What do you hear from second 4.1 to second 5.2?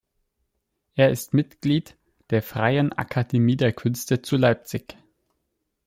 zu Leipzig.